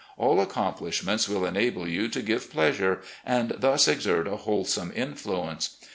[0.17, 5.75] All accomplishments will enable you to give pleasure, and thus exert a wholesome influence.